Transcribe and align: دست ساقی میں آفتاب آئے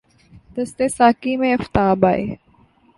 دست 0.57 0.81
ساقی 0.97 1.35
میں 1.37 1.53
آفتاب 1.53 2.05
آئے 2.05 2.25